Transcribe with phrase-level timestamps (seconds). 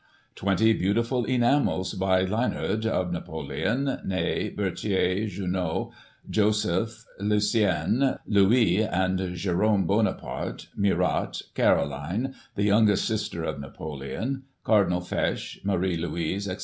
[0.33, 5.89] Twenty beautiful enamels by Lienard, of Napoleon, Ney, Berthier, Junot,
[6.27, 15.63] Joseph, Lucien, Louis and Jerome Bonaparte, Murat, Caroline, the youngest sister of Napoleon, Cardinal Fesch,
[15.63, 16.59] Marie Louise, etc.